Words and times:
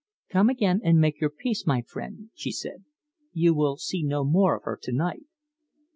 "Come 0.31 0.49
again 0.49 0.81
and 0.83 0.97
make 0.97 1.21
your 1.21 1.29
peace, 1.29 1.67
my 1.67 1.83
friend," 1.83 2.31
she 2.33 2.51
said. 2.51 2.85
"You 3.33 3.53
will 3.53 3.77
see 3.77 4.01
no 4.01 4.23
more 4.23 4.57
of 4.57 4.63
her 4.63 4.79
to 4.81 4.91
night." 4.91 5.25